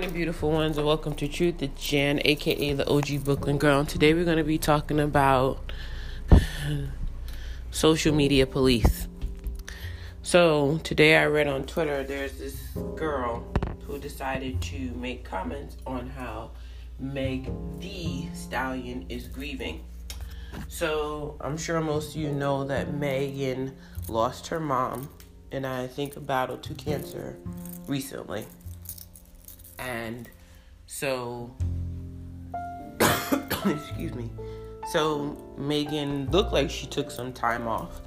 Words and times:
morning, 0.00 0.14
beautiful 0.14 0.50
ones, 0.50 0.78
and 0.78 0.86
welcome 0.86 1.14
to 1.14 1.28
Truth. 1.28 1.62
It's 1.62 1.88
Jan, 1.88 2.22
aka 2.24 2.72
the 2.72 2.88
OG 2.88 3.22
Brooklyn 3.22 3.58
Girl. 3.58 3.80
And 3.80 3.88
Today 3.88 4.14
we're 4.14 4.24
going 4.24 4.38
to 4.38 4.44
be 4.44 4.56
talking 4.56 4.98
about 4.98 5.72
social 7.70 8.14
media 8.14 8.46
police. 8.46 9.08
So, 10.22 10.78
today 10.84 11.18
I 11.18 11.26
read 11.26 11.48
on 11.48 11.64
Twitter 11.64 12.02
there's 12.02 12.38
this 12.38 12.58
girl 12.96 13.46
who 13.82 13.98
decided 13.98 14.62
to 14.62 14.78
make 14.92 15.22
comments 15.22 15.76
on 15.86 16.08
how 16.08 16.52
Meg 16.98 17.50
the 17.78 18.24
Stallion 18.32 19.04
is 19.10 19.28
grieving. 19.28 19.84
So, 20.68 21.36
I'm 21.42 21.58
sure 21.58 21.78
most 21.82 22.16
of 22.16 22.22
you 22.22 22.32
know 22.32 22.64
that 22.64 22.94
Megan 22.94 23.76
lost 24.08 24.46
her 24.46 24.60
mom 24.60 25.10
and 25.52 25.66
I 25.66 25.88
think 25.88 26.24
battled 26.26 26.62
to 26.62 26.74
cancer 26.74 27.36
recently. 27.86 28.46
And 29.80 30.28
so, 30.86 31.54
excuse 33.64 34.14
me. 34.14 34.30
So 34.92 35.36
Megan 35.56 36.30
looked 36.30 36.52
like 36.52 36.70
she 36.70 36.86
took 36.86 37.10
some 37.10 37.32
time 37.32 37.66
off 37.66 38.00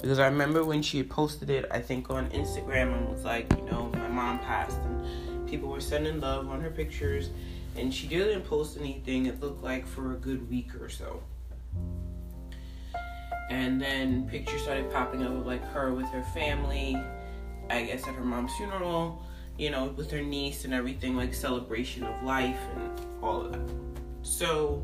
because 0.00 0.18
I 0.18 0.26
remember 0.26 0.64
when 0.64 0.82
she 0.82 1.02
posted 1.02 1.50
it, 1.50 1.66
I 1.70 1.80
think 1.80 2.10
on 2.10 2.28
Instagram, 2.30 2.96
and 2.96 3.08
was 3.08 3.24
like, 3.24 3.50
you 3.56 3.64
know, 3.64 3.90
my 3.94 4.08
mom 4.08 4.38
passed, 4.40 4.78
and 4.78 5.48
people 5.48 5.68
were 5.68 5.80
sending 5.80 6.20
love 6.20 6.48
on 6.48 6.60
her 6.60 6.70
pictures, 6.70 7.30
and 7.76 7.92
she 7.92 8.06
didn't 8.06 8.42
post 8.42 8.76
anything. 8.78 9.26
It 9.26 9.40
looked 9.40 9.62
like 9.62 9.86
for 9.86 10.12
a 10.12 10.16
good 10.16 10.48
week 10.50 10.74
or 10.80 10.88
so. 10.88 11.22
And 13.50 13.80
then 13.80 14.28
pictures 14.28 14.62
started 14.62 14.90
popping 14.90 15.22
up 15.22 15.32
of 15.32 15.46
like 15.46 15.64
her 15.68 15.94
with 15.94 16.06
her 16.06 16.22
family, 16.34 16.96
I 17.70 17.84
guess 17.84 18.06
at 18.08 18.14
her 18.14 18.24
mom's 18.24 18.54
funeral 18.56 19.24
you 19.58 19.70
know, 19.70 19.86
with 19.86 20.10
her 20.10 20.22
niece 20.22 20.64
and 20.64 20.74
everything, 20.74 21.16
like 21.16 21.34
celebration 21.34 22.04
of 22.04 22.22
life 22.22 22.58
and 22.76 23.00
all 23.22 23.42
of 23.42 23.52
that. 23.52 23.74
So, 24.22 24.82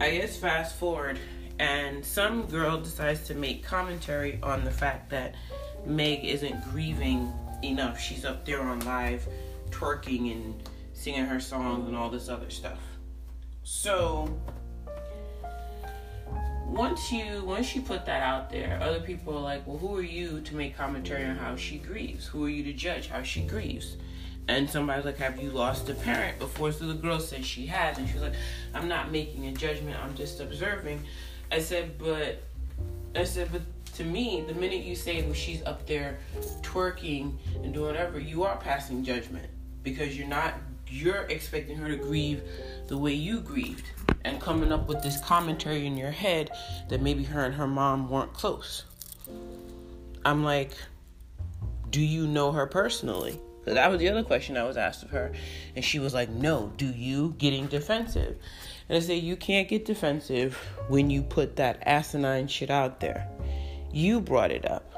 I 0.00 0.10
guess 0.10 0.36
fast 0.36 0.76
forward, 0.76 1.18
and 1.58 2.04
some 2.04 2.46
girl 2.46 2.80
decides 2.80 3.26
to 3.28 3.34
make 3.34 3.64
commentary 3.64 4.38
on 4.42 4.64
the 4.64 4.70
fact 4.70 5.10
that 5.10 5.34
Meg 5.84 6.24
isn't 6.24 6.62
grieving 6.70 7.32
enough. 7.62 8.00
She's 8.00 8.24
up 8.24 8.44
there 8.44 8.60
on 8.62 8.80
live 8.80 9.26
twerking 9.70 10.32
and 10.32 10.68
singing 10.92 11.24
her 11.24 11.40
songs 11.40 11.88
and 11.88 11.96
all 11.96 12.10
this 12.10 12.28
other 12.28 12.50
stuff. 12.50 12.80
So, 13.62 14.38
once 16.70 17.10
you 17.10 17.42
once 17.44 17.74
you 17.74 17.82
put 17.82 18.06
that 18.06 18.22
out 18.22 18.48
there, 18.50 18.78
other 18.80 19.00
people 19.00 19.36
are 19.36 19.40
like, 19.40 19.66
well, 19.66 19.76
who 19.76 19.96
are 19.96 20.02
you 20.02 20.40
to 20.42 20.54
make 20.54 20.76
commentary 20.76 21.24
on 21.24 21.36
how 21.36 21.56
she 21.56 21.78
grieves? 21.78 22.26
Who 22.26 22.44
are 22.44 22.48
you 22.48 22.62
to 22.64 22.72
judge 22.72 23.08
how 23.08 23.22
she 23.22 23.42
grieves? 23.42 23.96
And 24.48 24.68
somebody's 24.68 25.04
like, 25.04 25.18
have 25.18 25.40
you 25.40 25.50
lost 25.50 25.88
a 25.90 25.94
parent 25.94 26.38
before? 26.38 26.72
So 26.72 26.86
the 26.86 26.94
girl 26.94 27.20
says 27.20 27.44
she 27.44 27.66
has, 27.66 27.98
and 27.98 28.08
she's 28.08 28.20
like, 28.20 28.34
I'm 28.74 28.88
not 28.88 29.10
making 29.10 29.46
a 29.46 29.52
judgment. 29.52 29.96
I'm 30.02 30.14
just 30.14 30.40
observing. 30.40 31.02
I 31.52 31.60
said, 31.60 31.98
but 31.98 32.42
I 33.14 33.24
said, 33.24 33.48
but 33.52 33.62
to 33.94 34.04
me, 34.04 34.44
the 34.46 34.54
minute 34.54 34.84
you 34.84 34.94
say, 34.94 35.22
well, 35.22 35.34
she's 35.34 35.62
up 35.64 35.86
there 35.86 36.18
twerking 36.62 37.34
and 37.62 37.74
doing 37.74 37.86
whatever, 37.86 38.18
you 38.18 38.44
are 38.44 38.56
passing 38.56 39.04
judgment 39.04 39.46
because 39.82 40.16
you're 40.16 40.28
not 40.28 40.54
you're 40.92 41.22
expecting 41.28 41.76
her 41.76 41.88
to 41.88 41.96
grieve 41.96 42.42
the 42.88 42.98
way 42.98 43.12
you 43.12 43.40
grieved 43.40 43.84
and 44.24 44.40
coming 44.40 44.72
up 44.72 44.88
with 44.88 45.02
this 45.02 45.20
commentary 45.20 45.86
in 45.86 45.96
your 45.96 46.10
head 46.10 46.50
that 46.88 47.00
maybe 47.00 47.24
her 47.24 47.44
and 47.44 47.54
her 47.54 47.66
mom 47.66 48.08
weren't 48.08 48.32
close. 48.32 48.84
I'm 50.24 50.44
like, 50.44 50.72
do 51.90 52.00
you 52.00 52.26
know 52.26 52.52
her 52.52 52.66
personally? 52.66 53.40
Because 53.60 53.74
that 53.74 53.90
was 53.90 53.98
the 53.98 54.08
other 54.08 54.22
question 54.22 54.56
I 54.56 54.64
was 54.64 54.76
asked 54.76 55.02
of 55.02 55.10
her. 55.10 55.32
And 55.76 55.84
she 55.84 55.98
was 55.98 56.14
like, 56.14 56.30
no, 56.30 56.72
do 56.76 56.86
you? 56.86 57.34
Getting 57.38 57.66
defensive. 57.66 58.36
And 58.88 58.96
I 58.96 59.00
said, 59.00 59.22
you 59.22 59.36
can't 59.36 59.68
get 59.68 59.84
defensive 59.84 60.56
when 60.88 61.10
you 61.10 61.22
put 61.22 61.56
that 61.56 61.82
asinine 61.86 62.48
shit 62.48 62.70
out 62.70 63.00
there. 63.00 63.28
You 63.92 64.20
brought 64.20 64.50
it 64.50 64.70
up. 64.70 64.92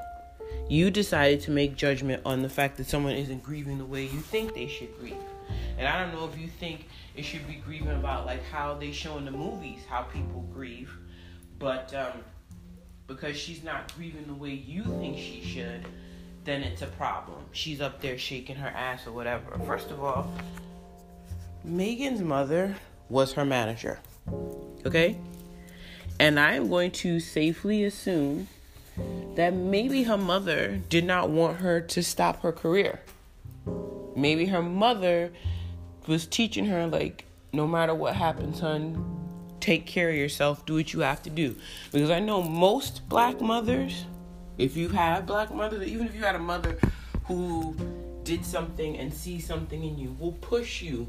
You 0.68 0.90
decided 0.90 1.40
to 1.42 1.50
make 1.50 1.76
judgment 1.76 2.22
on 2.24 2.42
the 2.42 2.48
fact 2.48 2.76
that 2.78 2.86
someone 2.86 3.14
isn't 3.14 3.42
grieving 3.42 3.78
the 3.78 3.84
way 3.84 4.04
you 4.04 4.20
think 4.20 4.54
they 4.54 4.68
should 4.68 4.96
grieve. 4.98 5.16
And 5.78 5.86
I 5.86 6.02
don't 6.02 6.14
know 6.14 6.28
if 6.28 6.38
you 6.38 6.48
think 6.48 6.86
it 7.14 7.24
should 7.24 7.46
be 7.46 7.54
grieving 7.54 7.90
about 7.90 8.26
like 8.26 8.44
how 8.44 8.74
they 8.74 8.92
show 8.92 9.18
in 9.18 9.24
the 9.24 9.30
movies 9.30 9.80
how 9.88 10.02
people 10.02 10.46
grieve, 10.52 10.90
but 11.58 11.94
um, 11.94 12.22
because 13.06 13.36
she's 13.36 13.62
not 13.62 13.94
grieving 13.94 14.26
the 14.26 14.34
way 14.34 14.50
you 14.50 14.84
think 14.84 15.18
she 15.18 15.42
should, 15.42 15.86
then 16.44 16.62
it's 16.62 16.82
a 16.82 16.86
problem. 16.86 17.44
She's 17.52 17.80
up 17.80 18.00
there 18.00 18.18
shaking 18.18 18.56
her 18.56 18.68
ass 18.68 19.06
or 19.06 19.12
whatever. 19.12 19.58
First 19.66 19.90
of 19.90 20.02
all, 20.02 20.32
Megan's 21.64 22.22
mother 22.22 22.76
was 23.08 23.32
her 23.34 23.44
manager. 23.44 24.00
Okay? 24.84 25.16
And 26.18 26.38
I 26.38 26.54
am 26.54 26.68
going 26.68 26.90
to 26.92 27.20
safely 27.20 27.84
assume 27.84 28.48
that 29.34 29.54
maybe 29.54 30.04
her 30.04 30.18
mother 30.18 30.80
did 30.88 31.04
not 31.04 31.30
want 31.30 31.58
her 31.58 31.80
to 31.80 32.02
stop 32.02 32.42
her 32.42 32.52
career. 32.52 33.00
Maybe 34.14 34.46
her 34.46 34.62
mother 34.62 35.32
was 36.06 36.26
teaching 36.26 36.66
her 36.66 36.86
like 36.86 37.24
no 37.52 37.66
matter 37.66 37.94
what 37.94 38.16
happens, 38.16 38.60
son, 38.60 39.22
take 39.60 39.86
care 39.86 40.10
of 40.10 40.16
yourself, 40.16 40.64
do 40.66 40.74
what 40.74 40.92
you 40.92 41.00
have 41.00 41.22
to 41.22 41.30
do. 41.30 41.56
Because 41.92 42.10
I 42.10 42.18
know 42.18 42.42
most 42.42 43.08
black 43.08 43.40
mothers, 43.40 44.04
if 44.58 44.76
you 44.76 44.88
have 44.88 45.26
black 45.26 45.54
mothers, 45.54 45.86
even 45.86 46.06
if 46.06 46.14
you 46.14 46.22
had 46.22 46.34
a 46.34 46.40
mother 46.40 46.78
who 47.26 47.76
did 48.24 48.44
something 48.44 48.98
and 48.98 49.12
see 49.12 49.38
something 49.40 49.84
in 49.84 49.98
you, 49.98 50.16
will 50.18 50.32
push 50.32 50.82
you 50.82 51.08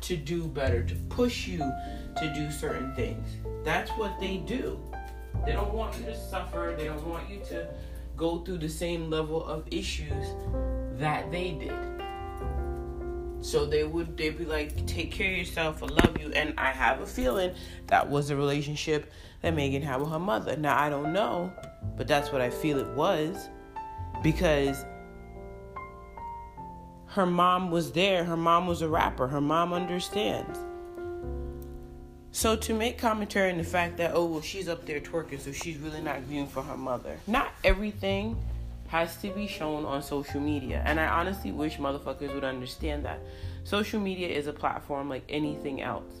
to 0.00 0.16
do 0.16 0.44
better, 0.44 0.82
to 0.82 0.94
push 1.08 1.46
you 1.46 1.58
to 1.58 2.32
do 2.34 2.50
certain 2.50 2.94
things. 2.94 3.26
That's 3.64 3.90
what 3.92 4.18
they 4.20 4.38
do. 4.38 4.78
They 5.44 5.52
don't 5.52 5.72
want 5.72 5.96
you 5.98 6.04
to 6.06 6.16
suffer, 6.16 6.74
they 6.76 6.86
don't 6.86 7.06
want 7.06 7.28
you 7.30 7.40
to 7.48 7.68
go 8.16 8.38
through 8.38 8.58
the 8.58 8.68
same 8.68 9.08
level 9.08 9.44
of 9.44 9.64
issues 9.70 10.26
that 10.98 11.30
they 11.30 11.52
did. 11.52 11.98
So 13.40 13.64
they 13.64 13.84
would 13.84 14.16
they'd 14.16 14.36
be 14.36 14.44
like, 14.44 14.84
take 14.86 15.12
care 15.12 15.30
of 15.30 15.38
yourself, 15.38 15.82
I 15.82 15.86
love 15.86 16.20
you. 16.20 16.32
And 16.32 16.54
I 16.58 16.70
have 16.70 17.00
a 17.00 17.06
feeling 17.06 17.54
that 17.86 18.08
was 18.08 18.30
a 18.30 18.36
relationship 18.36 19.12
that 19.42 19.54
Megan 19.54 19.82
had 19.82 20.00
with 20.00 20.10
her 20.10 20.18
mother. 20.18 20.56
Now 20.56 20.76
I 20.78 20.88
don't 20.88 21.12
know, 21.12 21.52
but 21.96 22.08
that's 22.08 22.32
what 22.32 22.40
I 22.40 22.50
feel 22.50 22.78
it 22.78 22.88
was. 22.96 23.48
Because 24.22 24.84
her 27.06 27.26
mom 27.26 27.70
was 27.70 27.92
there, 27.92 28.24
her 28.24 28.36
mom 28.36 28.66
was 28.66 28.82
a 28.82 28.88
rapper, 28.88 29.28
her 29.28 29.40
mom 29.40 29.72
understands. 29.72 30.58
So 32.30 32.56
to 32.56 32.74
make 32.74 32.98
commentary 32.98 33.50
on 33.50 33.58
the 33.58 33.64
fact 33.64 33.96
that, 33.96 34.12
oh 34.14 34.26
well 34.26 34.40
she's 34.40 34.68
up 34.68 34.86
there 34.86 35.00
twerking, 35.00 35.40
so 35.40 35.52
she's 35.52 35.78
really 35.78 36.00
not 36.00 36.20
viewing 36.20 36.46
for 36.46 36.62
her 36.62 36.76
mother. 36.76 37.18
Not 37.26 37.50
everything 37.64 38.36
has 38.88 39.16
to 39.18 39.30
be 39.30 39.46
shown 39.46 39.84
on 39.84 40.02
social 40.02 40.40
media. 40.40 40.82
And 40.84 40.98
I 40.98 41.06
honestly 41.06 41.52
wish 41.52 41.76
motherfuckers 41.76 42.32
would 42.34 42.44
understand 42.44 43.04
that. 43.04 43.20
Social 43.64 44.00
media 44.00 44.28
is 44.28 44.46
a 44.46 44.52
platform 44.52 45.08
like 45.08 45.24
anything 45.28 45.82
else. 45.82 46.12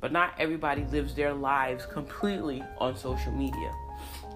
But 0.00 0.12
not 0.12 0.34
everybody 0.38 0.84
lives 0.84 1.14
their 1.14 1.34
lives 1.34 1.86
completely 1.86 2.62
on 2.78 2.96
social 2.96 3.32
media. 3.32 3.72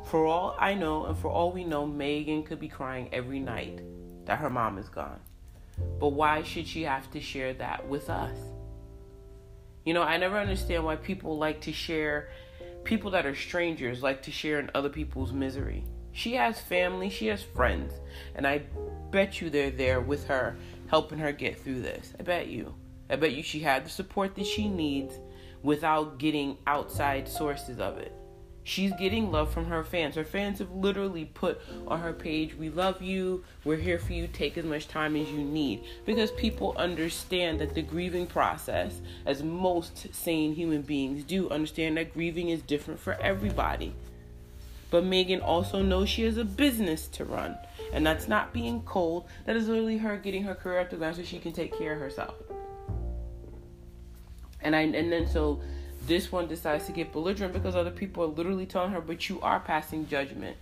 For 0.06 0.26
all 0.26 0.56
I 0.58 0.74
know, 0.74 1.06
and 1.06 1.16
for 1.16 1.30
all 1.30 1.52
we 1.52 1.64
know, 1.64 1.86
Megan 1.86 2.42
could 2.42 2.58
be 2.58 2.68
crying 2.68 3.08
every 3.12 3.38
night 3.38 3.80
that 4.24 4.38
her 4.38 4.50
mom 4.50 4.78
is 4.78 4.88
gone. 4.88 5.20
But 6.00 6.08
why 6.08 6.42
should 6.42 6.66
she 6.66 6.82
have 6.82 7.10
to 7.12 7.20
share 7.20 7.54
that 7.54 7.88
with 7.88 8.10
us? 8.10 8.36
You 9.84 9.94
know, 9.94 10.02
I 10.02 10.16
never 10.16 10.38
understand 10.38 10.84
why 10.84 10.96
people 10.96 11.38
like 11.38 11.60
to 11.62 11.72
share, 11.72 12.28
people 12.84 13.10
that 13.12 13.26
are 13.26 13.34
strangers 13.34 14.02
like 14.02 14.22
to 14.22 14.30
share 14.30 14.60
in 14.60 14.70
other 14.74 14.88
people's 14.88 15.32
misery. 15.32 15.84
She 16.12 16.34
has 16.34 16.60
family, 16.60 17.08
she 17.10 17.26
has 17.28 17.42
friends, 17.42 17.94
and 18.34 18.46
I 18.46 18.62
bet 19.10 19.40
you 19.40 19.50
they're 19.50 19.70
there 19.70 20.00
with 20.00 20.26
her, 20.28 20.56
helping 20.88 21.18
her 21.18 21.32
get 21.32 21.58
through 21.58 21.80
this. 21.82 22.12
I 22.20 22.22
bet 22.22 22.48
you. 22.48 22.74
I 23.10 23.16
bet 23.16 23.32
you 23.32 23.42
she 23.42 23.60
had 23.60 23.84
the 23.84 23.90
support 23.90 24.34
that 24.36 24.46
she 24.46 24.68
needs 24.68 25.18
without 25.62 26.18
getting 26.18 26.58
outside 26.66 27.28
sources 27.28 27.78
of 27.78 27.98
it. 27.98 28.12
She's 28.64 28.92
getting 28.92 29.32
love 29.32 29.52
from 29.52 29.66
her 29.66 29.82
fans. 29.82 30.14
Her 30.14 30.24
fans 30.24 30.60
have 30.60 30.70
literally 30.70 31.24
put 31.24 31.60
on 31.86 32.00
her 32.00 32.12
page, 32.12 32.54
We 32.54 32.70
love 32.70 33.02
you. 33.02 33.44
We're 33.64 33.76
here 33.76 33.98
for 33.98 34.12
you. 34.12 34.28
Take 34.28 34.56
as 34.56 34.64
much 34.64 34.86
time 34.86 35.16
as 35.16 35.28
you 35.30 35.38
need. 35.38 35.82
Because 36.06 36.30
people 36.30 36.74
understand 36.76 37.60
that 37.60 37.74
the 37.74 37.82
grieving 37.82 38.26
process, 38.26 39.00
as 39.26 39.42
most 39.42 40.14
sane 40.14 40.54
human 40.54 40.82
beings 40.82 41.24
do, 41.24 41.50
understand 41.50 41.96
that 41.96 42.14
grieving 42.14 42.50
is 42.50 42.62
different 42.62 43.00
for 43.00 43.14
everybody. 43.14 43.94
But 44.90 45.04
Megan 45.04 45.40
also 45.40 45.82
knows 45.82 46.08
she 46.08 46.22
has 46.24 46.36
a 46.36 46.44
business 46.44 47.08
to 47.08 47.24
run. 47.24 47.56
And 47.92 48.06
that's 48.06 48.28
not 48.28 48.52
being 48.52 48.82
cold. 48.82 49.26
That 49.46 49.56
is 49.56 49.66
literally 49.66 49.98
her 49.98 50.16
getting 50.18 50.44
her 50.44 50.54
career 50.54 50.80
up 50.80 50.90
to 50.90 50.96
ground 50.96 51.16
so 51.16 51.24
she 51.24 51.38
can 51.40 51.52
take 51.52 51.76
care 51.76 51.94
of 51.94 51.98
herself. 51.98 52.34
And 54.60 54.76
I 54.76 54.82
and 54.82 55.10
then 55.10 55.26
so 55.26 55.60
this 56.06 56.32
one 56.32 56.48
decides 56.48 56.86
to 56.86 56.92
get 56.92 57.12
belligerent 57.12 57.52
because 57.52 57.76
other 57.76 57.90
people 57.90 58.24
are 58.24 58.28
literally 58.28 58.66
telling 58.66 58.92
her, 58.92 59.00
but 59.00 59.28
you 59.28 59.40
are 59.40 59.60
passing 59.60 60.08
judgment. 60.08 60.56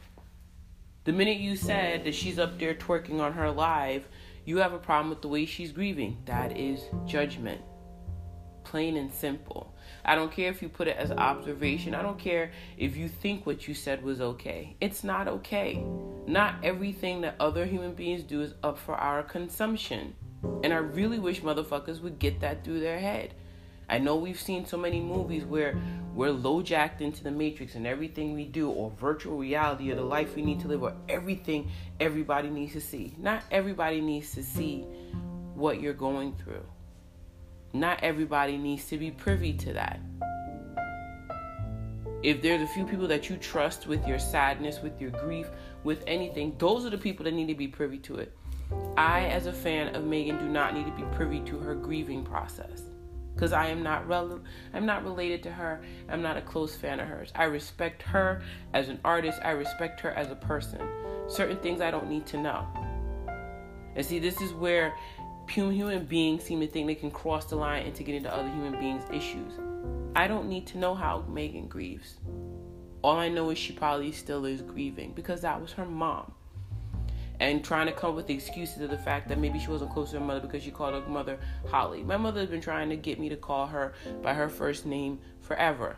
The 1.04 1.12
minute 1.12 1.38
you 1.38 1.56
said 1.56 2.04
that 2.04 2.14
she's 2.14 2.38
up 2.38 2.58
there 2.58 2.74
twerking 2.74 3.20
on 3.20 3.32
her 3.32 3.50
live, 3.50 4.06
You 4.44 4.58
have 4.58 4.72
a 4.72 4.78
problem 4.78 5.10
with 5.10 5.22
the 5.22 5.28
way 5.28 5.46
she's 5.46 5.70
grieving. 5.70 6.18
That 6.24 6.56
is 6.56 6.82
judgment. 7.06 7.60
Plain 8.64 8.96
and 8.96 9.12
simple. 9.12 9.74
I 10.04 10.14
don't 10.14 10.32
care 10.32 10.50
if 10.50 10.62
you 10.62 10.68
put 10.68 10.88
it 10.88 10.96
as 10.96 11.10
observation. 11.10 11.94
I 11.94 12.02
don't 12.02 12.18
care 12.18 12.52
if 12.76 12.96
you 12.96 13.08
think 13.08 13.46
what 13.46 13.68
you 13.68 13.74
said 13.74 14.02
was 14.02 14.20
okay. 14.20 14.76
It's 14.80 15.04
not 15.04 15.28
okay. 15.28 15.84
Not 16.26 16.56
everything 16.62 17.20
that 17.20 17.36
other 17.38 17.66
human 17.66 17.92
beings 17.92 18.22
do 18.22 18.42
is 18.42 18.54
up 18.62 18.78
for 18.78 18.94
our 18.94 19.22
consumption. 19.22 20.14
And 20.64 20.72
I 20.72 20.78
really 20.78 21.18
wish 21.18 21.42
motherfuckers 21.42 22.00
would 22.02 22.18
get 22.18 22.40
that 22.40 22.64
through 22.64 22.80
their 22.80 22.98
head. 22.98 23.34
I 23.90 23.98
know 23.98 24.14
we've 24.14 24.38
seen 24.38 24.64
so 24.64 24.76
many 24.76 25.00
movies 25.00 25.44
where 25.44 25.76
we're 26.14 26.30
low 26.30 26.62
jacked 26.62 27.02
into 27.02 27.24
the 27.24 27.30
matrix 27.32 27.74
and 27.74 27.88
everything 27.88 28.34
we 28.34 28.44
do, 28.44 28.70
or 28.70 28.92
virtual 28.92 29.36
reality, 29.36 29.90
or 29.90 29.96
the 29.96 30.02
life 30.02 30.36
we 30.36 30.42
need 30.42 30.60
to 30.60 30.68
live, 30.68 30.84
or 30.84 30.94
everything 31.08 31.68
everybody 31.98 32.50
needs 32.50 32.72
to 32.74 32.80
see. 32.80 33.14
Not 33.18 33.42
everybody 33.50 34.00
needs 34.00 34.32
to 34.34 34.44
see 34.44 34.82
what 35.54 35.80
you're 35.80 35.92
going 35.92 36.36
through. 36.36 36.64
Not 37.72 37.98
everybody 38.02 38.56
needs 38.56 38.86
to 38.86 38.96
be 38.96 39.10
privy 39.10 39.54
to 39.54 39.72
that. 39.72 39.98
If 42.22 42.42
there's 42.42 42.62
a 42.62 42.68
few 42.68 42.86
people 42.86 43.08
that 43.08 43.28
you 43.28 43.36
trust 43.38 43.88
with 43.88 44.06
your 44.06 44.20
sadness, 44.20 44.80
with 44.82 45.00
your 45.00 45.10
grief, 45.10 45.48
with 45.82 46.04
anything, 46.06 46.54
those 46.58 46.84
are 46.84 46.90
the 46.90 46.98
people 46.98 47.24
that 47.24 47.34
need 47.34 47.48
to 47.48 47.56
be 47.56 47.66
privy 47.66 47.98
to 47.98 48.16
it. 48.16 48.36
I, 48.96 49.24
as 49.26 49.46
a 49.46 49.52
fan 49.52 49.96
of 49.96 50.04
Megan, 50.04 50.38
do 50.38 50.48
not 50.48 50.74
need 50.74 50.86
to 50.86 50.92
be 50.92 51.02
privy 51.16 51.40
to 51.40 51.58
her 51.58 51.74
grieving 51.74 52.22
process 52.22 52.89
because 53.40 53.54
I 53.54 53.68
am 53.68 53.82
not 53.82 54.06
rel- 54.06 54.42
I'm 54.74 54.84
not 54.84 55.02
related 55.02 55.42
to 55.44 55.50
her. 55.50 55.80
I'm 56.10 56.20
not 56.20 56.36
a 56.36 56.42
close 56.42 56.76
fan 56.76 57.00
of 57.00 57.08
hers. 57.08 57.32
I 57.34 57.44
respect 57.44 58.02
her 58.02 58.42
as 58.74 58.90
an 58.90 59.00
artist. 59.02 59.40
I 59.42 59.52
respect 59.52 59.98
her 60.00 60.10
as 60.10 60.30
a 60.30 60.34
person. 60.34 60.78
Certain 61.26 61.56
things 61.56 61.80
I 61.80 61.90
don't 61.90 62.10
need 62.10 62.26
to 62.26 62.36
know. 62.36 62.66
And 63.96 64.04
see, 64.04 64.18
this 64.18 64.42
is 64.42 64.52
where 64.52 64.92
human 65.48 66.04
beings 66.04 66.44
seem 66.44 66.60
to 66.60 66.66
think 66.66 66.86
they 66.86 66.94
can 66.94 67.10
cross 67.10 67.46
the 67.46 67.56
line 67.56 67.86
into 67.86 68.02
getting 68.02 68.16
into 68.16 68.32
other 68.32 68.50
human 68.50 68.78
beings' 68.78 69.04
issues. 69.10 69.54
I 70.14 70.26
don't 70.26 70.46
need 70.46 70.66
to 70.68 70.78
know 70.78 70.94
how 70.94 71.24
Megan 71.26 71.66
grieves. 71.66 72.18
All 73.00 73.16
I 73.16 73.30
know 73.30 73.48
is 73.48 73.56
she 73.56 73.72
probably 73.72 74.12
still 74.12 74.44
is 74.44 74.60
grieving 74.60 75.14
because 75.14 75.40
that 75.40 75.58
was 75.62 75.72
her 75.72 75.86
mom. 75.86 76.34
And 77.40 77.64
trying 77.64 77.86
to 77.86 77.92
come 77.92 78.10
up 78.10 78.16
with 78.16 78.26
the 78.26 78.34
excuses 78.34 78.82
of 78.82 78.90
the 78.90 78.98
fact 78.98 79.28
that 79.28 79.38
maybe 79.38 79.58
she 79.58 79.68
wasn't 79.68 79.90
close 79.92 80.10
to 80.10 80.18
her 80.18 80.24
mother 80.24 80.40
because 80.40 80.62
she 80.62 80.70
called 80.70 80.94
her 80.94 81.08
mother 81.08 81.38
Holly. 81.68 82.02
My 82.02 82.18
mother 82.18 82.40
has 82.40 82.50
been 82.50 82.60
trying 82.60 82.90
to 82.90 82.96
get 82.96 83.18
me 83.18 83.30
to 83.30 83.36
call 83.36 83.66
her 83.66 83.94
by 84.22 84.34
her 84.34 84.48
first 84.48 84.84
name 84.84 85.18
forever. 85.40 85.96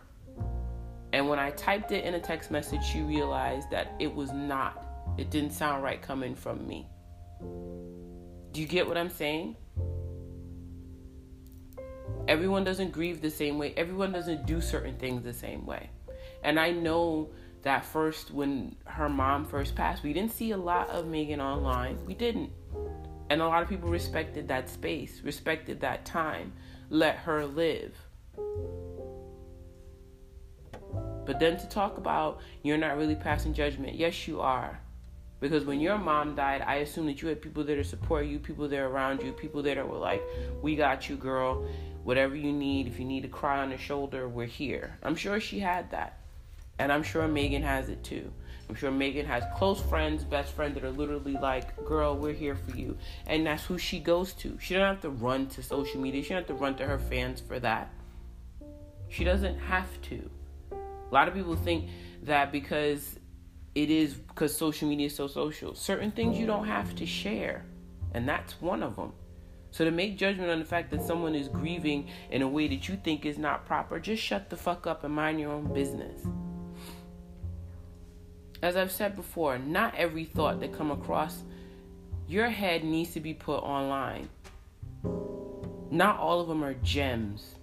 And 1.12 1.28
when 1.28 1.38
I 1.38 1.50
typed 1.50 1.92
it 1.92 2.04
in 2.04 2.14
a 2.14 2.20
text 2.20 2.50
message, 2.50 2.82
she 2.84 3.00
realized 3.00 3.70
that 3.70 3.92
it 3.98 4.14
was 4.14 4.32
not. 4.32 4.86
It 5.18 5.30
didn't 5.30 5.50
sound 5.50 5.82
right 5.82 6.00
coming 6.00 6.34
from 6.34 6.66
me. 6.66 6.86
Do 8.52 8.60
you 8.60 8.66
get 8.66 8.86
what 8.86 8.96
I'm 8.96 9.10
saying? 9.10 9.56
Everyone 12.28 12.62
doesn't 12.64 12.92
grieve 12.92 13.20
the 13.20 13.30
same 13.30 13.58
way. 13.58 13.74
Everyone 13.76 14.12
doesn't 14.12 14.46
do 14.46 14.60
certain 14.60 14.96
things 14.96 15.24
the 15.24 15.32
same 15.32 15.66
way. 15.66 15.90
And 16.44 16.58
I 16.58 16.70
know 16.70 17.30
that 17.62 17.84
first, 17.84 18.32
when 18.32 18.76
her 18.84 19.08
mom 19.08 19.44
first 19.44 19.74
passed, 19.74 20.02
we 20.02 20.12
didn't 20.12 20.32
see 20.32 20.50
a 20.50 20.56
lot 20.56 20.88
of 20.90 21.06
Megan 21.06 21.40
online. 21.40 21.98
We 22.06 22.14
didn't. 22.14 22.50
And 23.30 23.40
a 23.40 23.46
lot 23.46 23.62
of 23.62 23.68
people 23.68 23.88
respected 23.88 24.48
that 24.48 24.68
space, 24.68 25.20
respected 25.22 25.80
that 25.80 26.04
time, 26.04 26.52
let 26.90 27.16
her 27.16 27.46
live. 27.46 27.96
But 31.24 31.38
then 31.38 31.56
to 31.56 31.68
talk 31.68 31.98
about 31.98 32.40
you're 32.62 32.76
not 32.76 32.96
really 32.96 33.14
passing 33.14 33.54
judgment, 33.54 33.94
yes, 33.94 34.26
you 34.26 34.40
are. 34.40 34.80
Because 35.40 35.64
when 35.64 35.80
your 35.80 35.98
mom 35.98 36.34
died, 36.34 36.62
I 36.62 36.76
assume 36.76 37.06
that 37.06 37.20
you 37.20 37.28
had 37.28 37.42
people 37.42 37.64
there 37.64 37.76
to 37.76 37.84
support 37.84 38.26
you, 38.26 38.38
people 38.38 38.68
there 38.68 38.88
around 38.88 39.22
you, 39.22 39.32
people 39.32 39.62
there 39.62 39.74
that 39.76 39.88
were 39.88 39.98
like, 39.98 40.22
We 40.62 40.76
got 40.76 41.08
you, 41.08 41.16
girl. 41.16 41.66
Whatever 42.04 42.34
you 42.34 42.52
need, 42.52 42.86
if 42.88 42.98
you 42.98 43.04
need 43.04 43.22
to 43.22 43.28
cry 43.28 43.60
on 43.60 43.70
the 43.70 43.78
shoulder, 43.78 44.28
we're 44.28 44.46
here. 44.46 44.98
I'm 45.02 45.14
sure 45.14 45.38
she 45.38 45.60
had 45.60 45.90
that. 45.92 46.21
And 46.82 46.92
I'm 46.92 47.04
sure 47.04 47.28
Megan 47.28 47.62
has 47.62 47.88
it 47.90 48.02
too. 48.02 48.32
I'm 48.68 48.74
sure 48.74 48.90
Megan 48.90 49.24
has 49.26 49.44
close 49.54 49.80
friends, 49.80 50.24
best 50.24 50.52
friends 50.52 50.74
that 50.74 50.82
are 50.82 50.90
literally 50.90 51.34
like, 51.34 51.76
girl, 51.84 52.16
we're 52.16 52.32
here 52.32 52.56
for 52.56 52.76
you. 52.76 52.98
And 53.24 53.46
that's 53.46 53.64
who 53.64 53.78
she 53.78 54.00
goes 54.00 54.32
to. 54.34 54.58
She 54.60 54.74
don't 54.74 54.82
have 54.82 55.00
to 55.02 55.10
run 55.10 55.46
to 55.50 55.62
social 55.62 56.00
media. 56.00 56.24
She 56.24 56.30
don't 56.30 56.38
have 56.38 56.48
to 56.48 56.54
run 56.54 56.74
to 56.78 56.84
her 56.84 56.98
fans 56.98 57.40
for 57.40 57.60
that. 57.60 57.92
She 59.08 59.22
doesn't 59.22 59.60
have 59.60 59.86
to. 60.08 60.28
A 60.72 61.14
lot 61.14 61.28
of 61.28 61.34
people 61.34 61.54
think 61.54 61.88
that 62.24 62.50
because 62.50 63.16
it 63.76 63.88
is 63.88 64.14
because 64.14 64.56
social 64.56 64.88
media 64.88 65.06
is 65.06 65.14
so 65.14 65.28
social. 65.28 65.76
Certain 65.76 66.10
things 66.10 66.36
you 66.36 66.46
don't 66.46 66.66
have 66.66 66.96
to 66.96 67.06
share, 67.06 67.64
and 68.12 68.28
that's 68.28 68.60
one 68.60 68.82
of 68.82 68.96
them. 68.96 69.12
So 69.70 69.84
to 69.84 69.92
make 69.92 70.18
judgment 70.18 70.50
on 70.50 70.58
the 70.58 70.64
fact 70.64 70.90
that 70.90 71.02
someone 71.02 71.36
is 71.36 71.46
grieving 71.46 72.08
in 72.32 72.42
a 72.42 72.48
way 72.48 72.66
that 72.66 72.88
you 72.88 72.96
think 72.96 73.24
is 73.24 73.38
not 73.38 73.66
proper, 73.66 74.00
just 74.00 74.20
shut 74.20 74.50
the 74.50 74.56
fuck 74.56 74.88
up 74.88 75.04
and 75.04 75.14
mind 75.14 75.38
your 75.38 75.52
own 75.52 75.72
business. 75.72 76.26
As 78.62 78.76
I've 78.76 78.92
said 78.92 79.16
before, 79.16 79.58
not 79.58 79.96
every 79.96 80.24
thought 80.24 80.60
that 80.60 80.72
come 80.72 80.92
across 80.92 81.42
your 82.28 82.48
head 82.48 82.84
needs 82.84 83.12
to 83.14 83.20
be 83.20 83.34
put 83.34 83.58
online. 83.58 84.28
Not 85.90 86.20
all 86.20 86.40
of 86.40 86.46
them 86.46 86.62
are 86.62 86.74
gems. 86.74 87.56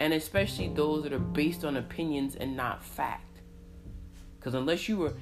And 0.00 0.12
especially 0.12 0.68
those 0.68 1.04
that 1.04 1.12
are 1.12 1.20
based 1.20 1.64
on 1.64 1.76
opinions 1.76 2.34
and 2.34 2.56
not 2.56 2.84
fact. 2.84 3.40
Because 4.36 4.54
unless 4.54 4.88
you 4.88 4.98
were 4.98 5.14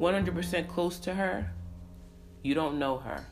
100% 0.00 0.68
close 0.68 0.98
to 0.98 1.14
her, 1.14 1.50
you 2.42 2.54
don't 2.54 2.80
know 2.80 2.98
her. 2.98 3.24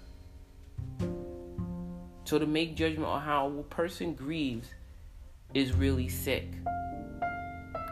So 2.24 2.38
to 2.38 2.46
make 2.46 2.76
judgment 2.76 3.08
on 3.08 3.20
how 3.20 3.48
a 3.48 3.62
person 3.64 4.14
grieves 4.14 4.68
is 5.54 5.72
really 5.72 6.08
sick 6.08 6.46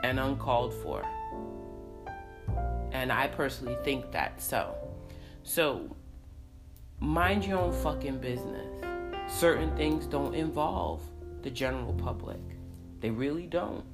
and 0.04 0.18
uncalled 0.18 0.72
for. 0.72 1.04
And 2.94 3.12
I 3.12 3.26
personally 3.26 3.76
think 3.84 4.12
that 4.12 4.40
so. 4.40 4.74
So 5.42 5.94
mind 7.00 7.44
your 7.44 7.58
own 7.58 7.72
fucking 7.82 8.18
business. 8.18 8.70
Certain 9.28 9.76
things 9.76 10.06
don't 10.06 10.34
involve 10.34 11.02
the 11.42 11.50
general 11.50 11.92
public. 11.92 12.40
They 13.00 13.10
really 13.10 13.46
don't. 13.46 13.84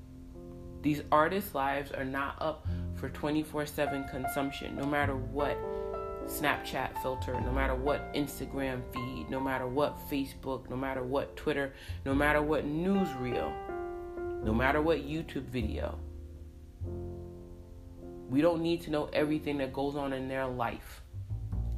These 0.83 1.03
artists' 1.11 1.55
lives 1.55 1.91
are 1.93 2.05
not 2.05 2.41
up 2.41 2.67
for 2.95 3.09
24 3.09 3.67
7 3.67 4.05
consumption, 4.05 4.77
no 4.77 4.87
matter 4.87 5.17
what 5.17 5.59
Snapchat 6.27 7.01
filter, 7.03 7.41
no 7.41 7.53
matter 7.53 7.75
what 7.75 8.13
Instagram 8.15 8.83
feed, 8.93 9.29
no 9.31 9.41
matter 9.41 9.67
what 9.67 9.99
Facebook, 10.11 10.69
no 10.69 10.77
matter 10.77 11.03
what 11.03 11.37
Twitter, 11.37 11.73
no 12.05 12.15
matter 12.15 12.43
what 12.43 12.67
newsreel, 12.67 13.53
no 14.45 14.53
matter 14.53 14.81
what 14.81 14.99
YouTube 14.99 15.45
video. 15.45 15.99
We 18.31 18.41
don't 18.41 18.63
need 18.63 18.81
to 18.83 18.91
know 18.91 19.11
everything 19.13 19.59
that 19.59 19.73
goes 19.73 19.97
on 19.97 20.13
in 20.13 20.29
their 20.29 20.47
life. 20.47 21.03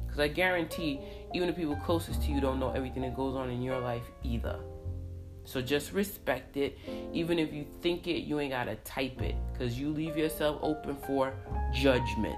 Because 0.05 0.19
I 0.19 0.27
guarantee, 0.27 0.99
even 1.33 1.47
the 1.47 1.53
people 1.53 1.75
closest 1.77 2.21
to 2.23 2.31
you 2.31 2.39
don't 2.39 2.59
know 2.59 2.69
everything 2.69 3.01
that 3.01 3.15
goes 3.15 3.35
on 3.35 3.49
in 3.49 3.63
your 3.63 3.79
life 3.79 4.03
either. 4.21 4.59
So 5.45 5.61
just 5.61 5.91
respect 5.91 6.55
it. 6.55 6.77
Even 7.11 7.39
if 7.39 7.51
you 7.51 7.65
think 7.81 8.07
it, 8.07 8.21
you 8.21 8.39
ain't 8.39 8.51
gotta 8.51 8.75
type 8.75 9.21
it. 9.21 9.35
Cause 9.57 9.73
you 9.73 9.89
leave 9.89 10.15
yourself 10.15 10.59
open 10.61 10.95
for 11.07 11.33
judgment. 11.73 12.37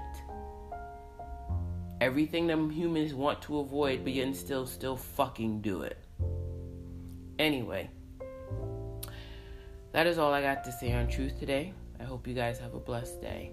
Everything 2.00 2.46
them 2.46 2.70
humans 2.70 3.12
want 3.12 3.42
to 3.42 3.58
avoid, 3.58 4.02
but 4.02 4.14
yet 4.14 4.34
still 4.34 4.66
still 4.66 4.96
fucking 4.96 5.60
do 5.60 5.82
it. 5.82 5.98
Anyway. 7.38 7.90
That 9.92 10.06
is 10.06 10.18
all 10.18 10.32
I 10.32 10.42
got 10.42 10.64
to 10.64 10.72
say 10.72 10.92
on 10.92 11.08
truth 11.08 11.38
today. 11.38 11.72
I 12.00 12.04
hope 12.04 12.26
you 12.26 12.34
guys 12.34 12.58
have 12.58 12.74
a 12.74 12.78
blessed 12.78 13.20
day, 13.22 13.52